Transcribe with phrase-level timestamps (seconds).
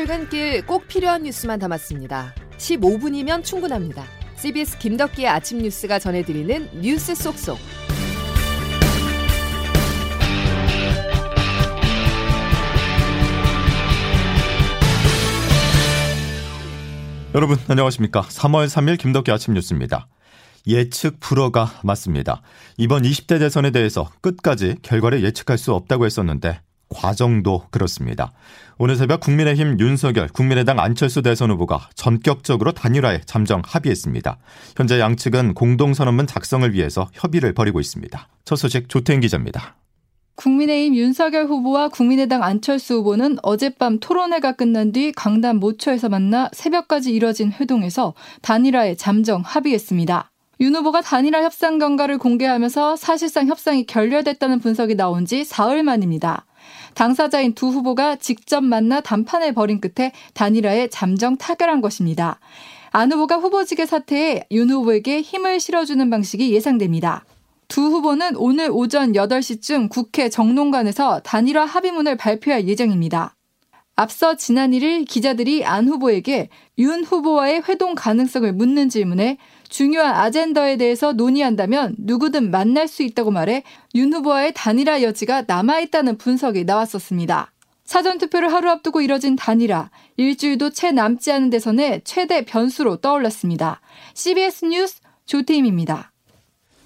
[0.00, 2.34] 출근길 꼭 필요한 뉴스만 담았습니다.
[2.56, 4.02] 15분이면 충분합니다.
[4.34, 7.58] CBS 김덕기의 아침 뉴스가 전해드리는 뉴스 속속.
[17.34, 18.22] 여러분 안녕하십니까?
[18.22, 20.08] 3월 3일 김덕기 아침 뉴스입니다.
[20.66, 22.40] 예측 불허가 맞습니다.
[22.78, 28.32] 이번 20대 대선에 대해서 끝까지 결과를 예측할 수 없다고 했었는데 과정도 그렇습니다.
[28.78, 34.38] 오늘 새벽 국민의힘 윤석열, 국민의당 안철수 대선 후보가 전격적으로 단일화에 잠정 합의했습니다.
[34.76, 38.28] 현재 양측은 공동선언문 작성을 위해서 협의를 벌이고 있습니다.
[38.44, 39.76] 첫 소식 조태인 기자입니다.
[40.36, 47.52] 국민의힘 윤석열 후보와 국민의당 안철수 후보는 어젯밤 토론회가 끝난 뒤 강남 모처에서 만나 새벽까지 이뤄진
[47.52, 50.30] 회동에서 단일화에 잠정 합의했습니다.
[50.62, 56.46] 윤 후보가 단일화 협상 경과를 공개하면서 사실상 협상이 결렬됐다는 분석이 나온 지 사흘 만입니다.
[56.94, 62.40] 당사자인 두 후보가 직접 만나 담판을 벌인 끝에 단일화에 잠정 타결한 것입니다.
[62.90, 67.24] 안 후보가 후보직의 사태에 윤 후보에게 힘을 실어주는 방식이 예상됩니다.
[67.68, 73.36] 두 후보는 오늘 오전 8시쯤 국회 정론관에서 단일화 합의문을 발표할 예정입니다.
[73.96, 79.36] 앞서 지난 1일 기자들이 안 후보에게 윤 후보와의 회동 가능성을 묻는 질문에
[79.68, 83.62] 중요한 아젠더에 대해서 논의한다면 누구든 만날 수 있다고 말해
[83.94, 87.52] 윤 후보와의 단일화 여지가 남아있다는 분석이 나왔었습니다.
[87.84, 93.80] 사전투표를 하루 앞두고 이뤄진 단일화, 일주일도 채 남지 않은 대선의 최대 변수로 떠올랐습니다.
[94.14, 96.12] CBS 뉴스 조태임입니다.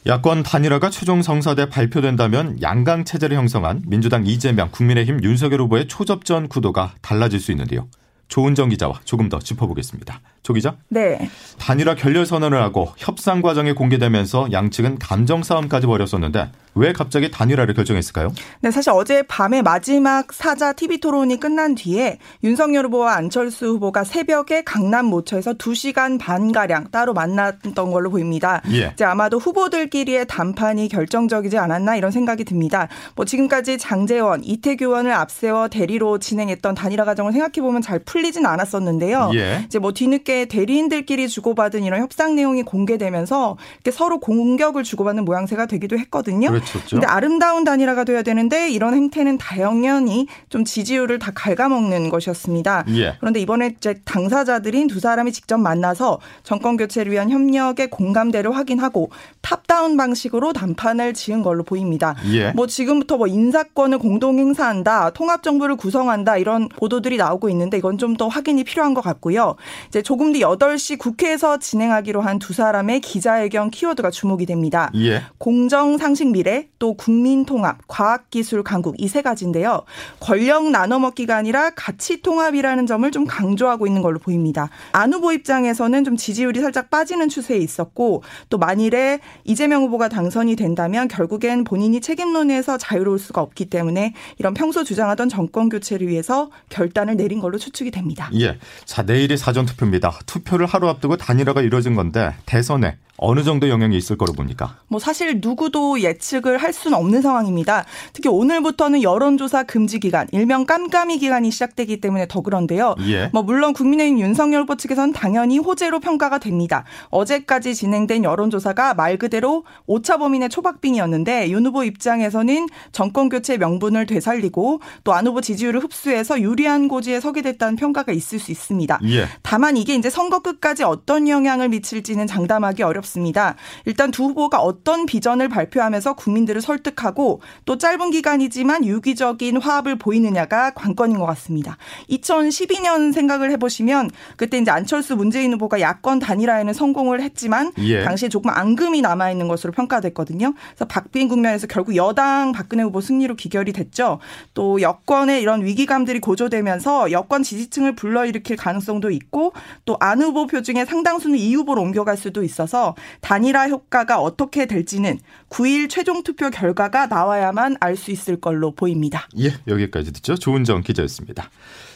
[0.06, 6.94] 야권 단일화가 최종 성사돼 발표된다면 양강 체제를 형성한 민주당 이재명, 국민의힘 윤석열 후보의 초접전 구도가
[7.00, 7.88] 달라질 수 있는데요.
[8.28, 10.20] 조은정 기자와 조금 더 짚어보겠습니다.
[10.42, 10.76] 조 기자?
[10.90, 11.30] 네.
[11.58, 18.32] 단일화 결렬 선언을 하고 협상 과정이 공개되면서 양측은 감정 싸움까지 벌였었는데 왜 갑자기 단일화를 결정했을까요?
[18.60, 24.62] 네, 사실 어제 밤에 마지막 사자 TV 토론이 끝난 뒤에 윤석열 후보와 안철수 후보가 새벽에
[24.64, 28.62] 강남 모처에서 2시간 반 가량 따로 만났던 걸로 보입니다.
[28.72, 28.90] 예.
[28.92, 32.88] 이제 아마도 후보들끼리의 담판이 결정적이지 않았나 이런 생각이 듭니다.
[33.14, 39.30] 뭐 지금까지 장재원, 이태규 의원을 앞세워 대리로 진행했던 단일화 과정을 생각해 보면 잘 풀리진 않았었는데요.
[39.34, 39.62] 예.
[39.66, 43.56] 이제 뭐 뒤늦게 대리인들끼리 주고받은 이런 협상 내용이 공개되면서
[43.92, 46.48] 서로 공격을 주고받는 모양새가 되기도 했거든요.
[46.48, 46.63] 그렇죠.
[46.64, 46.96] 그렇죠.
[46.96, 52.84] 근데 아름다운 단일화가 돼야 되는데 이런 행태는 당연히 좀 지지율을 다 갉아먹는 것이었습니다.
[52.96, 53.16] 예.
[53.20, 59.10] 그런데 이번에 이제 당사자들인 두 사람이 직접 만나서 정권 교체를 위한 협력의 공감대를 확인하고
[59.42, 62.14] 탑다운 방식으로 담판을 지은 걸로 보입니다.
[62.32, 62.52] 예.
[62.52, 68.14] 뭐 지금부터 뭐 인사권을 공동 행사한다, 통합 정부를 구성한다 이런 보도들이 나오고 있는데 이건 좀
[68.14, 69.56] 더 확인이 필요한 것 같고요.
[69.88, 74.90] 이제 조금 뒤 8시 국회에서 진행하기로 한 두 사람의 기자회견 키워드가 주목이 됩니다.
[74.94, 75.22] 예.
[75.38, 79.82] 공정, 상식, 미래 또 국민통합, 과학기술 강국 이 세 가지인데요.
[80.20, 84.70] 권력 나눠먹기가 아니라 가치 통합이라는 점을 좀 강조하고 있는 걸로 보입니다.
[84.92, 91.06] 안 후보 입장에서는 좀 지지율이 살짝 빠지는 추세에 있었고 또 만일에 이재명 후보가 당선이 된다면
[91.08, 97.40] 결국엔 본인이 책임론에서 자유로울 수가 없기 때문에 이런 평소 주장하던 정권 교체를 위해서 결단을 내린
[97.40, 98.30] 걸로 추측이 됩니다.
[98.40, 98.58] 예.
[98.84, 100.18] 자, 내일이 사전 투표입니다.
[100.26, 104.76] 투표를 하루 앞두고 단일화가 이루어진 건데 대선에 어느 정도 영향이 있을 거로 봅니까?
[104.88, 107.84] 뭐 사실 누구도 예측 을 할 수는 없는 상황입니다.
[108.12, 112.94] 특히 오늘부터는 여론조사 금지 기간, 일명 깜깜이 기간이 시작되기 때문에 더 그런데요.
[113.08, 113.30] 예.
[113.32, 116.84] 뭐 물론 국민의힘 윤석열 후보 측에서는 당연히 호재로 평가가 됩니다.
[117.10, 124.80] 어제까지 진행된 여론조사가 말 그대로 오차 범인의 초박빙이었는데 윤 후보 입장에서는 정권 교체 명분을 되살리고
[125.04, 128.98] 또 안 후보 지지율을 흡수해서 유리한 고지에 서게 됐다는 평가가 있을 수 있습니다.
[129.04, 129.28] 예.
[129.42, 133.54] 다만 이게 이제 선거 끝까지 어떤 영향을 미칠지는 장담하기 어렵습니다.
[133.84, 140.72] 일단 두 후보가 어떤 비전을 발표하면서 국민 들을 설득하고 또 짧은 기간이지만 유기적인 화합을 보이느냐가
[140.74, 141.76] 관건인 것 같습니다.
[142.10, 148.04] 2012년 생각을 해보시면 그때 이제 안철수 문재인 후보가 야권 단일화에는 성공을 했지만 예.
[148.04, 150.54] 당시에 조금 앙금이 남아 있는 것으로 평가됐거든요.
[150.68, 154.18] 그래서 박빙 국면에서 결국 여당 박근혜 후보 승리로 기결이 됐죠.
[154.52, 159.52] 또 여권의 이런 위기감들이 고조되면서 여권 지지층을 불러일으킬 가능성도 있고
[159.84, 165.18] 또 안 후보 표 중에 상당수는 이 후보로 옮겨갈 수도 있어서 단일화 효과가 어떻게 될지는
[165.48, 169.26] 9일 최종 투표 결과가 나와야만 알 수 있을 걸로 보입니다.
[169.38, 170.34] 예, 여기까지 듣죠.
[170.36, 171.50] 조은정 기자였습니다.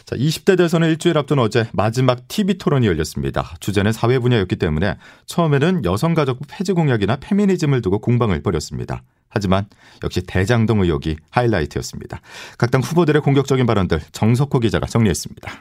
[0.05, 3.55] 자, 20대 대선을 일주일 앞둔 어제 마지막 TV 토론이 열렸습니다.
[3.61, 9.03] 주제는 사회 분야였기 때문에 처음에는 여성가족부 폐지 공약이나 페미니즘을 두고 공방을 벌였습니다.
[9.29, 9.67] 하지만
[10.03, 12.21] 역시 대장동 의혹이 하이라이트였습니다.
[12.57, 15.53] 각 당 후보들의 공격적인 발언들 정석호 기자가 정리했습니다.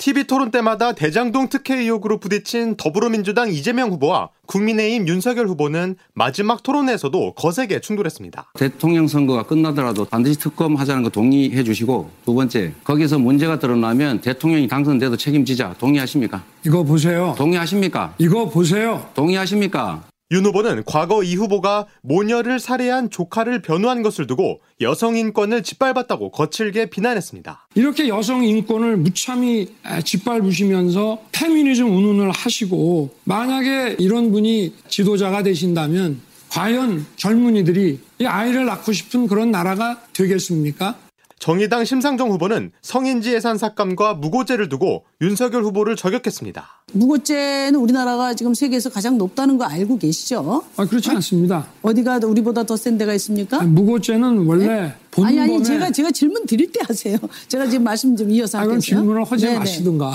[0.00, 7.34] TV 토론 때마다 대장동 특혜 의혹으로 부딪힌 더불어민주당 이재명 후보와 국민의힘 윤석열 후보는 마지막 토론에서도
[7.34, 8.52] 거세게 충돌했습니다.
[8.54, 15.18] 대통령 선거가 끝나더라도 반드시 특검하자는 거 동의해 주시고 두 번째 거기서 문제가 드러나면 대통령이 당선돼도
[15.18, 16.42] 책임지자 동의하십니까?
[16.64, 17.34] 이거 보세요.
[17.36, 18.14] 동의하십니까?
[18.16, 19.06] 이거 보세요.
[19.12, 20.09] 동의하십니까?
[20.32, 26.86] 윤 후보는 과거 이 후보가 모녀를 살해한 조카를 변호한 것을 두고 여성 인권을 짓밟았다고 거칠게
[26.86, 27.66] 비난했습니다.
[27.74, 29.74] 이렇게 여성 인권을 무참히
[30.04, 39.26] 짓밟으시면서 페미니즘 운운을 하시고 만약에 이런 분이 지도자가 되신다면 과연 젊은이들이 이 아이를 낳고 싶은
[39.26, 40.96] 그런 나라가 되겠습니까?
[41.40, 46.68] 정의당 심상정 후보는 성인지 예산 삭감과 무고죄를 두고 윤석열 후보를 저격했습니다.
[46.92, 50.62] 무고죄는 우리나라가 지금 세계에서 가장 높다는 거 알고 계시죠?
[50.76, 51.66] 아, 그렇지 않습니다.
[51.80, 53.58] 어디가 우리보다 더 센 데가 있습니까?
[53.62, 54.94] 아니, 무고죄는 원래 네?
[55.24, 57.16] 아니 아니 제가 제가 질문 드릴 때 하세요.
[57.48, 59.58] 제가 지금 말씀 좀 이어서 아, 그럼 질문을 하지 네네.
[59.60, 60.12] 마시든가.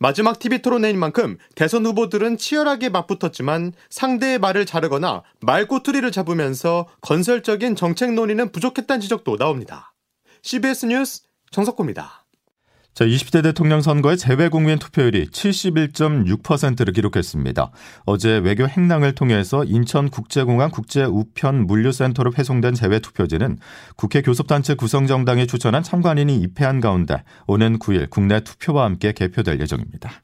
[0.00, 8.12] 마지막 TV 토론회인 만큼 대선 후보들은 치열하게 맞붙었지만 상대의 말을 자르거나 말꼬투리를 잡으면서 건설적인 정책
[8.14, 9.93] 논의는 부족했다는 지적도 나옵니다.
[10.44, 12.26] CBS 뉴스 정석호입니다.
[12.92, 17.70] 자, 20대 대통령 선거의 재외 국민 투표율이 71.6%를 기록했습니다.
[18.04, 23.56] 어제 외교 행랑을 통해서 인천 국제공항 국제 우편 물류센터로 회송된 재외 투표지는
[23.96, 30.23] 국회 교섭단체 구성정당이 추천한 참관인이 입회한 가운데 오는 9일 국내 투표와 함께 개표될 예정입니다.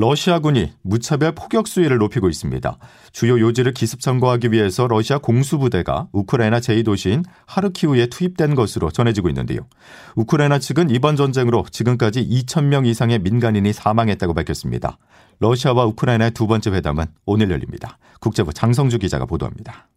[0.00, 2.78] 러시아군이 무차별 포격 수위를 높이고 있습니다.
[3.12, 9.68] 주요 요지를 기습 점거하기 위해서 러시아 공수부대가 우크라이나 제2도시인 하르키우에 투입된 것으로 전해지고 있는데요.
[10.16, 14.96] 우크라이나 측은 이번 전쟁으로 지금까지 2,000명 이상의 민간인이 사망했다고 밝혔습니다.
[15.38, 17.98] 러시아와 우크라이나의 두 번째 회담은 오늘 열립니다.
[18.20, 19.90] 국제부 장성주 기자가 보도합니다.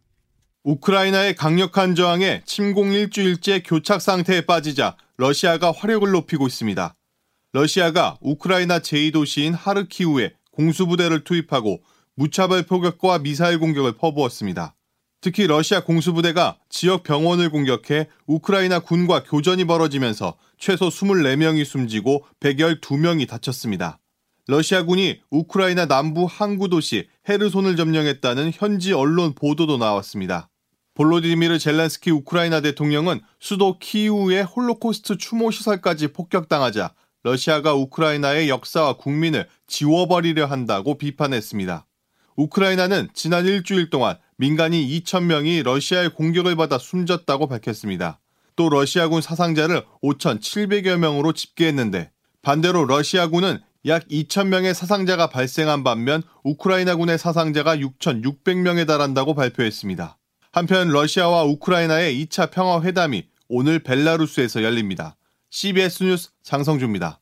[0.64, 6.94] 우크라이나의 강력한 저항에 침공 일주일째 교착 상태에 빠지자 러시아가 화력을 높이고 있습니다.
[7.54, 11.84] 러시아가 우크라이나 제2도시인 하르키우에 공수부대를 투입하고
[12.16, 14.74] 무차별 포격과 미사일 공격을 퍼부었습니다.
[15.20, 24.00] 특히 러시아 공수부대가 지역 병원을 공격해 우크라이나 군과 교전이 벌어지면서 최소 24명이 숨지고 112명이 다쳤습니다.
[24.48, 30.50] 러시아군이 우크라이나 남부 항구 도시 헤르손을 점령했다는 현지 언론 보도도 나왔습니다.
[30.94, 40.44] 볼로디미르 젤렌스키 우크라이나 대통령은 수도 키이우의 홀로코스트 추모 시설까지 폭격당하자 러시아가 우크라이나의 역사와 국민을 지워버리려
[40.44, 41.86] 한다고 비판했습니다.
[42.36, 48.20] 우크라이나는 지난 일주일 동안 민간인 2,000명이 러시아의 공격을 받아 숨졌다고 밝혔습니다.
[48.56, 52.10] 또 러시아군 사상자를 5,700여 명으로 집계했는데
[52.42, 60.18] 반대로 러시아군은 약 2,000명의 사상자가 발생한 반면 우크라이나군의 사상자가 6,600명에 달한다고 발표했습니다.
[60.52, 65.16] 한편 러시아와 우크라이나의 2차 평화회담이 오늘 벨라루스에서 열립니다.
[65.54, 67.20] CBS 뉴스 장성주입니다.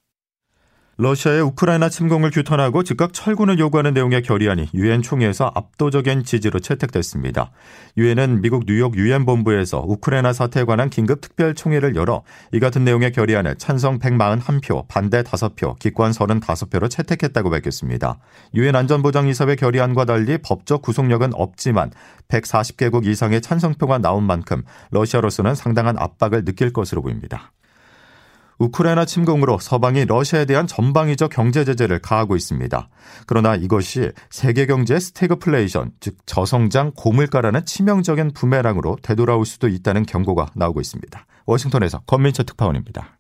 [0.96, 7.50] 러시아의 우크라이나 침공을 규탄하고 즉각 철군을 요구하는 내용의 결의안이 유엔 총회에서 압도적인 지지로 채택됐습니다.
[7.99, 13.12] 유엔은 미국 뉴욕 유엔 본부에서 우크라이나 사태에 관한 긴급 특별 총회를 열어 이 같은 내용의
[13.12, 18.19] 결의안을 찬성 141표, 반대 5표, 기권 35표로 채택했다고 밝혔습니다.
[18.55, 21.90] 유엔 안전보장이사회 결의안과 달리 법적 구속력은 없지만
[22.29, 27.52] 140개국 이상의 찬성표가 나온 만큼 러시아로서는 상당한 압박을 느낄 것으로 보입니다.
[28.62, 32.88] 우크라이나 침공으로 서방이 러시아에 대한 전방위적 경제 제재를 가하고 있습니다.
[33.26, 40.81] 그러나 이것이 세계 경제의 스태그플레이션, 즉 저성장 고물가라는 치명적인 부메랑으로 되돌아올 수도 있다는 경고가 나오고
[40.81, 41.26] 있습니다.
[41.47, 43.17] 워싱턴에서 권민철 특파원입니다.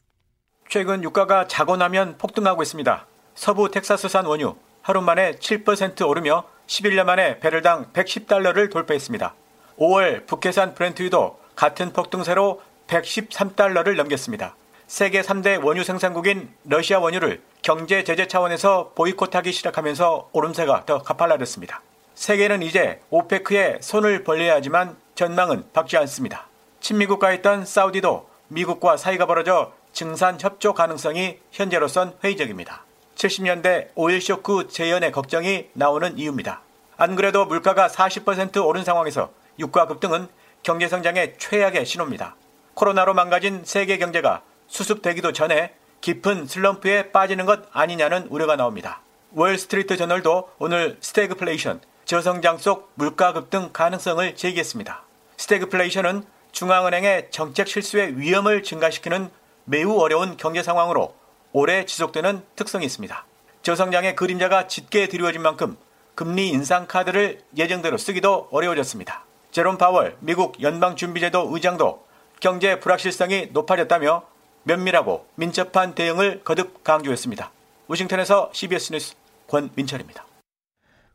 [0.68, 3.06] 최근 유가가 자고 나면 폭등하고 있습니다.
[3.34, 9.34] 서부 텍사스산 원유 하루 만에 7% 오르며 11년 만에 배럴당 110달러를 돌파했습니다.
[9.76, 14.54] 5월 북해산 브렌트유도 같은 폭등세로 113달러를 넘겼습니다.
[14.92, 21.80] 세계 3대 원유 생산국인 러시아 원유를 경제 제재 차원에서 보이콧하기 시작하면서 오름세가 더 가팔라졌습니다.
[22.14, 26.46] 세계는 이제 오페크에 손을 벌려야 하지만 전망은 밝지 않습니다.
[26.80, 32.84] 친미국가였던 사우디도 미국과 사이가 벌어져 증산 협조 가능성이 현재로선 회의적입니다.
[33.14, 36.60] 70년대 오일 쇼크 재현의 걱정이 나오는 이유입니다.
[36.98, 40.28] 안 그래도 물가가 40% 오른 상황에서 유가 급등은
[40.62, 42.36] 경제 성장에 최악의 신호입니다.
[42.74, 44.42] 코로나로 망가진 세계 경제가
[44.72, 49.02] 수습되기도 전에 깊은 슬럼프에 빠지는 것 아니냐는 우려가 나옵니다.
[49.32, 55.02] 월스트리트 저널도 오늘 스태그플레이션, 저성장 속 물가 급등 가능성을 제기했습니다.
[55.36, 59.30] 스태그플레이션은 중앙은행의 정책 실수의 위험을 증가시키는
[59.64, 61.14] 매우 어려운 경제 상황으로
[61.52, 63.26] 오래 지속되는 특성이 있습니다.
[63.62, 65.76] 저성장의 그림자가 짙게 드리워진 만큼
[66.14, 69.24] 금리 인상 카드를 예정대로 쓰기도 어려워졌습니다.
[69.50, 72.06] 제롬 파월 미국 연방준비제도 의장도
[72.40, 74.31] 경제 불확실성이 높아졌다며
[74.64, 77.50] 면밀하고 민첩한 대응을 거듭 강조했습니다.
[77.88, 79.14] 워싱턴에서 CBS 뉴스
[79.48, 80.26] 권민철입니다.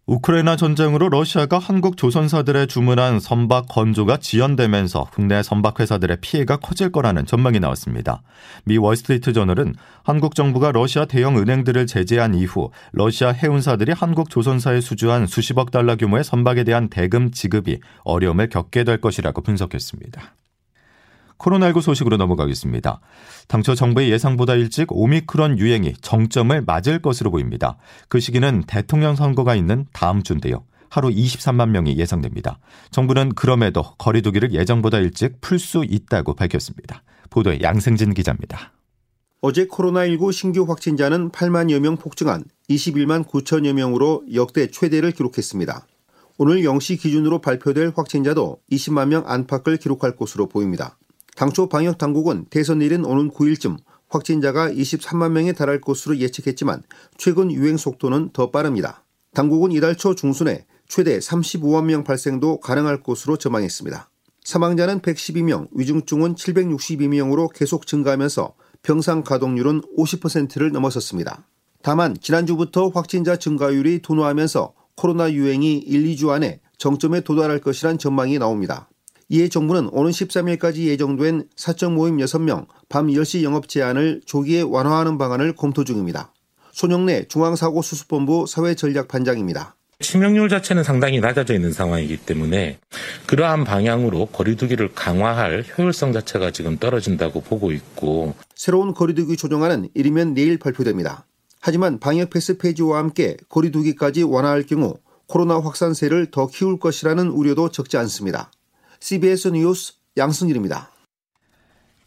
[0.08, 7.26] 우크라이나 전쟁으로 러시아가 한국 조선사들의 주문한 선박 건조가 지연되면서 국내 선박 회사들의 피해가 커질 거라는
[7.26, 8.22] 전망이 나왔습니다.
[8.64, 15.28] 미 월스트리트 저널은 한국 정부가 러시아 대형 은행들을 제재한 이후 러시아 해운사들이 한국 조선사에 수주한
[15.28, 20.36] 수십억 달러 규모의 선박에 대한 대금 지급이 어려움을 겪게 될 것이라고 분석했습니다.
[21.38, 23.00] 코로나19 소식으로 넘어가겠습니다.
[23.48, 27.78] 당초 정부의 예상보다 일찍 오미크론 유행이 정점을 맞을 것으로 보입니다.
[28.10, 30.64] 그 시기는 대통령 선거가 있는 다음 주인데요.
[30.90, 32.60] 하루 23만 명이 예상됩니다.
[32.92, 37.04] 정부는 그럼에도 거리두기를 예정보다 일찍 풀 수 있다고 밝혔습니다.
[37.30, 38.74] 보도에 양승진 기자입니다.
[39.42, 45.86] 어제 코로나19 신규 확진자는 8만여 명 폭증한 21만 9천여 명으로 역대 최대를 기록했습니다.
[46.40, 50.98] 오늘 0시 기준으로 발표될 확진자도 20만 명 안팎을 기록할 것으로 보입니다.
[51.38, 53.78] 당초 방역 당국은 대선 일인 오는 9일쯤
[54.10, 56.82] 확진자가 23만 명에 달할 것으로 예측했지만
[57.16, 59.04] 최근 유행 속도는 더 빠릅니다.
[59.36, 64.10] 당국은 이달 초 중순에 최대 35만 명 발생도 가능할 것으로 전망했습니다.
[64.44, 71.46] 사망자는 112명, 위중증은 762명으로 계속 증가하면서 병상 가동률은 50%를 넘어섰습니다.
[71.84, 78.90] 다만 지난주부터 확진자 증가율이 둔화하면서 코로나 유행이 1, 2주 안에 정점에 도달할 것이란 전망이 나옵니다.
[79.30, 85.56] 이에 정부는 오는 13일까지 예정된 사적 모임 6명 밤 10시 영업 제한을 조기에 완화하는 방안을
[85.56, 86.32] 검토 중입니다.
[86.72, 89.76] 손영래 중앙사고수습본부 사회전략반장입니다.
[90.00, 92.78] 치명률 자체는 상당히 낮아져 있는 상황이기 때문에
[93.26, 100.60] 그러한 방향으로 거리두기를 강화할 효율성 자체가 지금 떨어진다고 보고 있고 새로운 거리두기 조정안은 이르면 내일
[100.60, 101.26] 발표됩니다.
[101.60, 107.98] 하지만 방역 패스 폐지와 함께 거리두기까지 완화할 경우 코로나 확산세를 더 키울 것이라는 우려도 적지
[107.98, 108.52] 않습니다.
[109.00, 110.92] CBS 뉴스 양승일입니다.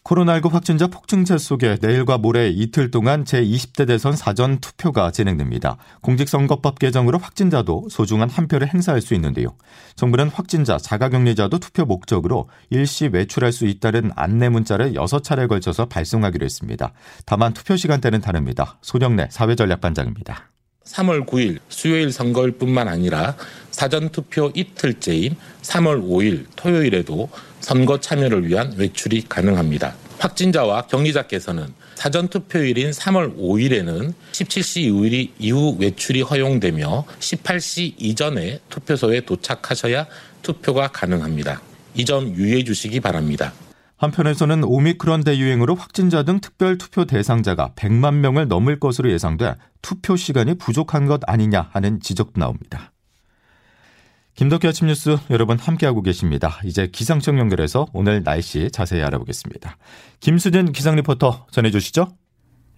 [0.04, 5.76] 코로나19 확진자 폭증세 속에 내일과 모레 이틀 동안 제20대 대선 사전 투표가 진행됩니다.
[6.00, 9.54] 공직선거법 개정으로 확진자도 소중한 한 표를 행사할 수 있는데요.
[9.96, 16.92] 정부는 확진자, 자가격리자도 투표 목적으로 일시 외출할 수 있다는 안내 문자를 6차례 걸쳐서 발송하기로 했습니다.
[17.26, 18.78] 다만 투표 시간대는 다릅니다.
[18.82, 20.49] 소령래 사회전략반장입니다.
[20.84, 23.36] 3월 9일 수요일 선거일 뿐만 아니라
[23.70, 27.28] 사전투표 이틀째인 3월 5일 토요일에도
[27.60, 29.94] 선거 참여를 위한 외출이 가능합니다.
[30.18, 40.06] 확진자와 격리자께서는 사전투표일인 3월 5일에는 17시 이후 외출이 허용되며 18시 이전에 투표소에 도착하셔야
[40.42, 41.60] 투표가 가능합니다.
[41.94, 43.52] 이 점 유의해 주시기 바랍니다.
[44.00, 50.54] 한편에서는 오미크론 대유행으로 확진자 등 특별 투표 대상자가 100만 명을 넘을 것으로 예상돼 투표 시간이
[50.54, 52.92] 부족한 것 아니냐 하는 지적도 나옵니다.
[54.36, 56.58] 김덕기 아침 뉴스 여러분 함께하고 계십니다.
[56.64, 59.76] 이제 기상청 연결해서 오늘 날씨 자세히 알아보겠습니다.
[60.20, 62.08] 김수진 기상 리포터 전해주시죠.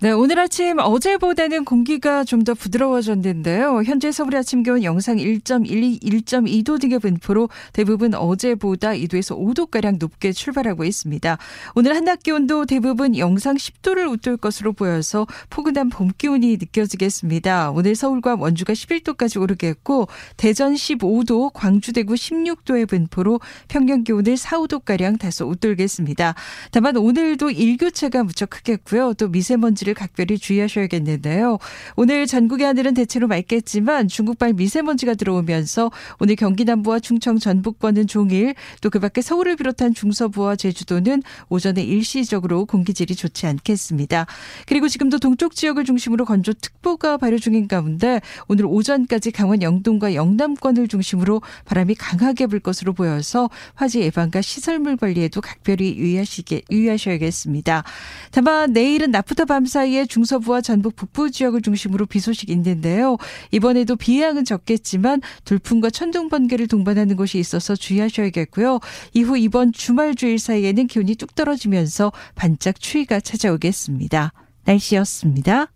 [0.02, 3.84] 네, 오늘 아침 어제보다는 공기가 좀 더 부드러워졌는데요.
[3.84, 10.82] 현재 서울 아침 기온 영상 1.1, 1.2도 등의 분포로 대부분 어제보다 2도에서 5도가량 높게 출발하고
[10.82, 11.38] 있습니다.
[11.76, 17.70] 오늘 한낮 기온도 대부분 영상 10도를 웃돌 것으로 보여서 포근한 봄 기온이 느껴지겠습니다.
[17.70, 25.20] 오늘 서울과 원주가 11도까지 오르겠고 대전 15도, 광주 대구 16도의 분포로 평년 기온을 4, 5도가량
[25.20, 26.34] 다소 웃돌겠습니다.
[26.72, 29.14] 다만 오늘도 일교차가 무척 크겠고요.
[29.14, 31.58] 또 미세먼지를 미세먼지를 각별히 주의하셔야겠는데요.
[31.96, 38.92] 오늘 전국의 하늘은 대체로 맑겠지만 중국발 미세먼지가 들어오면서 오늘 경기 남부와 충청 전북권은 종일 또
[38.92, 44.26] 그 밖에 서울을 비롯한 중서부와 제주도는 오전에 일시적으로 공기질이 좋지 않겠습니다.
[44.66, 51.40] 그리고 지금도 동쪽 지역을 중심으로 건조특보가 발효 중인 가운데 오늘 오전까지 강원 영동과 영남권을 중심으로
[51.64, 57.84] 바람이 강하게 불 것으로 보여서 화재 예방과 시설물 관리에도 각별히 유의하시게 유의하셔야겠습니다.
[58.30, 63.16] 다만 내일은 낮부터 밤사 사이에 중서부와 전북 북부 지역을 중심으로 비 소식이 있는데요.
[63.50, 68.78] 이번에도 비 양은 적겠지만 돌풍과 천둥 번개를 동반하는 곳이 있어서 주의하셔야겠고요.
[69.14, 74.32] 이후 이번 주말 주일 사이에는 기온이 뚝 떨어지면서 반짝 추위가 찾아오겠습니다.
[74.64, 75.68] 날씨였습니다.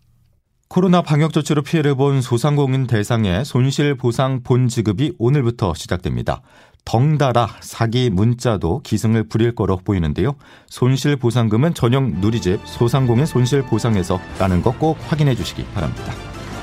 [0.69, 6.43] 코로나 방역 조치로 피해를 본 소상공인 대상의 손실 보상 본 지급이 오늘부터 시작됩니다.
[6.87, 10.37] 덩달아 사기 문자도 기승을 부릴 거로 보이는데요.
[10.69, 16.15] 손실 보상금은 전용 누리집 소상공인 손실 보상에서 라는 거꼭 확인해 주시기 바랍니다.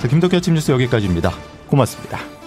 [0.01, 1.31] 자, 김덕기 아침 뉴스 여기까지입니다.
[1.67, 2.42] 고맙습니다.